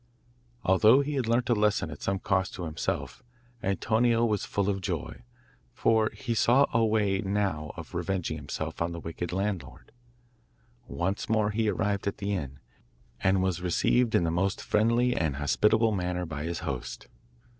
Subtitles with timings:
[0.63, 3.21] Although he had learnt a lesson at some cost to himself,
[3.61, 5.21] Antonio was full of joy,
[5.75, 9.91] for he saw a way now of revenging himself on the wicked landlord.
[10.87, 12.57] Once more he arrived at the inn,
[13.21, 17.05] and was received in the most friendly and hospitable manner by his host.